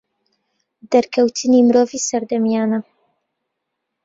دەرکەوتنی 0.91 1.65
مرۆڤی 1.67 1.99
سەردەمیانە 2.07 2.79